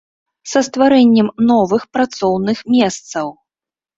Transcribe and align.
Са 0.51 0.61
стварэннем 0.67 1.27
новых 1.51 1.85
працоўных 1.97 2.57
месцаў. 2.79 3.27